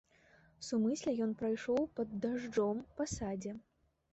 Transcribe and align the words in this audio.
Сумысля 0.67 1.13
ён 1.27 1.35
прайшоў 1.41 1.81
пад 1.99 2.15
дажджом 2.25 2.83
па 2.99 3.03
садзе. 3.15 3.57